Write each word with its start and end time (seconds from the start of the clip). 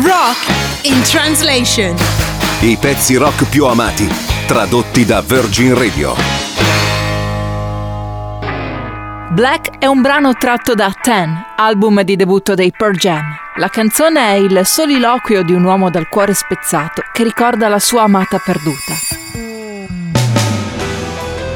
Rock 0.00 0.46
in 0.82 1.02
translation. 1.02 1.96
I 2.60 2.76
pezzi 2.76 3.16
rock 3.16 3.48
più 3.48 3.66
amati, 3.66 4.08
tradotti 4.46 5.04
da 5.04 5.22
Virgin 5.22 5.74
Radio. 5.76 6.14
Black 9.30 9.78
è 9.78 9.86
un 9.86 10.00
brano 10.00 10.34
tratto 10.34 10.74
da 10.74 10.94
Ten, 11.02 11.46
album 11.56 12.02
di 12.02 12.14
debutto 12.14 12.54
dei 12.54 12.70
Pearl 12.70 12.94
Jam. 12.94 13.24
La 13.56 13.68
canzone 13.70 14.20
è 14.20 14.34
il 14.34 14.60
soliloquio 14.64 15.42
di 15.42 15.52
un 15.52 15.64
uomo 15.64 15.90
dal 15.90 16.06
cuore 16.06 16.32
spezzato 16.32 17.02
che 17.12 17.24
ricorda 17.24 17.66
la 17.66 17.80
sua 17.80 18.02
amata 18.02 18.38
perduta. 18.38 18.94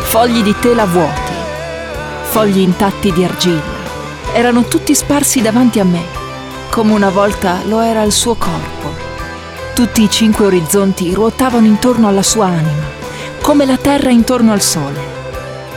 Fogli 0.00 0.43
di 0.43 0.54
tela 0.59 0.84
vuoti, 0.84 1.32
fogli 2.22 2.59
intatti 2.59 3.12
di 3.12 3.22
argilla, 3.22 3.62
erano 4.32 4.64
tutti 4.64 4.96
sparsi 4.96 5.40
davanti 5.40 5.79
a 5.79 5.84
me, 5.84 6.20
come 6.73 6.95
una 6.95 7.11
volta 7.11 7.59
lo 7.66 7.80
era 7.82 8.00
il 8.02 8.12
suo 8.12 8.34
corpo. 8.34 8.95
Tutti 9.75 10.04
i 10.04 10.08
cinque 10.08 10.46
orizzonti 10.46 11.12
ruotavano 11.12 11.67
intorno 11.67 12.08
alla 12.08 12.22
sua 12.22 12.46
anima, 12.46 12.86
come 13.43 13.67
la 13.67 13.76
terra 13.76 14.08
intorno 14.08 14.53
al 14.53 14.62
sole. 14.62 14.98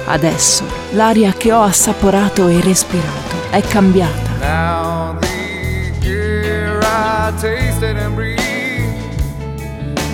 Adesso 0.06 0.64
l'aria 0.92 1.34
che 1.34 1.52
ho 1.52 1.64
assaporato 1.64 2.48
e 2.48 2.62
respirato 2.62 3.36
è 3.50 3.60
cambiata. 3.60 4.30
Now 4.40 5.18
the 5.20 6.08
air 6.08 6.80
I 6.82 7.34
tasted 7.42 7.98
and 7.98 8.16
breathed 8.16 8.40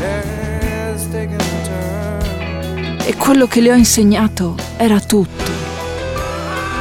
has 0.02 1.08
taken 1.12 1.38
a 1.40 1.62
turn. 1.64 2.98
E 3.06 3.16
quello 3.18 3.46
che 3.46 3.62
le 3.62 3.72
ho 3.72 3.76
insegnato 3.76 4.56
era 4.78 5.00
tutto. 5.00 5.52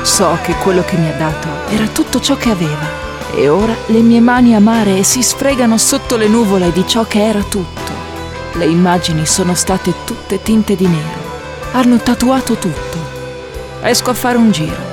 So 0.00 0.38
che 0.40 0.54
quello 0.54 0.82
che 0.86 0.96
mi 0.96 1.10
ha 1.10 1.16
dato 1.18 1.48
era 1.68 1.86
tutto 1.86 2.18
ciò 2.18 2.38
che 2.38 2.48
aveva. 2.50 3.08
E 3.34 3.48
ora 3.48 3.74
le 3.86 4.00
mie 4.00 4.20
mani 4.20 4.54
amare 4.54 5.02
si 5.02 5.22
sfregano 5.22 5.78
sotto 5.78 6.16
le 6.16 6.28
nuvole 6.28 6.72
di 6.72 6.86
ciò 6.86 7.04
che 7.04 7.24
era 7.24 7.42
tutto. 7.42 7.92
Le 8.54 8.64
immagini 8.66 9.24
sono 9.24 9.54
state 9.54 9.94
tutte 10.04 10.42
tinte 10.42 10.74
di 10.74 10.86
nero. 10.86 11.28
Hanno 11.72 11.98
tatuato 11.98 12.54
tutto. 12.54 12.98
Esco 13.82 14.10
a 14.10 14.14
fare 14.14 14.36
un 14.36 14.50
giro. 14.50 14.88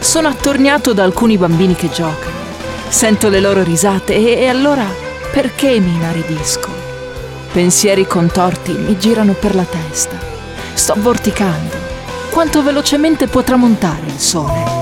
Sono 0.00 0.28
attorniato 0.28 0.92
da 0.92 1.02
alcuni 1.02 1.38
bambini 1.38 1.74
che 1.74 1.90
giocano. 1.90 2.36
Sento 2.88 3.28
le 3.28 3.40
loro 3.40 3.62
risate 3.62 4.14
e, 4.14 4.42
e 4.42 4.46
allora 4.46 4.84
perché 5.32 5.80
mi 5.80 5.94
inaridisco? 5.94 6.68
Pensieri 7.52 8.06
contorti 8.06 8.72
mi 8.72 8.98
girano 8.98 9.32
per 9.32 9.54
la 9.54 9.64
testa. 9.64 10.16
Sto 10.74 10.94
vorticando. 10.98 11.74
Quanto 12.30 12.62
velocemente 12.62 13.26
può 13.26 13.42
tramontare 13.42 14.06
il 14.06 14.18
sole? 14.18 14.77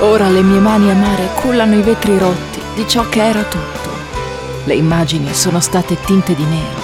Ora 0.00 0.28
le 0.28 0.42
mie 0.42 0.60
mani 0.60 0.90
amare 0.90 1.30
cullano 1.40 1.74
i 1.74 1.80
vetri 1.80 2.18
rotti 2.18 2.60
di 2.74 2.86
ciò 2.86 3.08
che 3.08 3.26
era 3.26 3.42
tutto. 3.42 3.88
Le 4.64 4.74
immagini 4.74 5.32
sono 5.32 5.58
state 5.58 5.98
tinte 5.98 6.34
di 6.34 6.44
nero. 6.44 6.82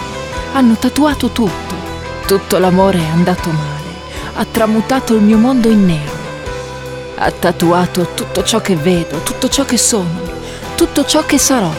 Hanno 0.54 0.76
tatuato 0.76 1.28
tutto. 1.28 1.74
Tutto 2.26 2.56
l'amore 2.56 3.00
è 3.00 3.10
andato 3.12 3.50
male. 3.50 3.90
Ha 4.34 4.46
tramutato 4.50 5.14
il 5.14 5.20
mio 5.20 5.36
mondo 5.36 5.68
in 5.68 5.84
nero. 5.84 6.20
Ha 7.16 7.30
tatuato 7.30 8.12
tutto 8.14 8.42
ciò 8.42 8.60
che 8.60 8.76
vedo, 8.76 9.18
tutto 9.18 9.50
ciò 9.50 9.66
che 9.66 9.76
sono, 9.76 10.20
tutto 10.74 11.04
ciò 11.04 11.26
che 11.26 11.36
sarò. 11.36 11.70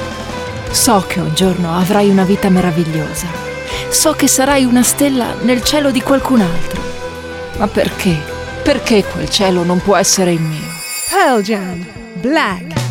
So 0.70 1.04
che 1.08 1.20
un 1.20 1.34
giorno 1.34 1.76
avrai 1.76 2.10
una 2.10 2.26
vita 2.26 2.50
meravigliosa. 2.50 3.26
So 3.90 4.14
che 4.14 4.28
sarai 4.28 4.66
una 4.66 4.84
stella 4.84 5.34
nel 5.42 5.64
cielo 5.64 5.90
di 5.90 6.02
qualcun 6.02 6.42
altro. 6.42 6.80
Ma 7.58 7.68
perché? 7.68 8.16
Perché 8.62 9.04
quel 9.04 9.30
cielo 9.30 9.64
non 9.64 9.82
può 9.82 9.96
essere 9.96 10.32
il 10.32 10.42
mio? 10.42 10.83
Pearl 11.14 11.44
Jam. 11.44 11.86
Black. 12.24 12.83